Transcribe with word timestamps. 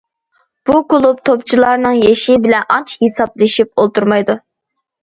بۇ 0.69 0.79
كۇلۇب 0.93 1.19
توپچىلارنىڭ 1.29 2.01
يېشى 2.07 2.39
بىلەن 2.47 2.67
ئانچە 2.77 2.99
ھېسابلىشىپ 3.05 3.73
ئولتۇرمايدۇ. 3.79 4.43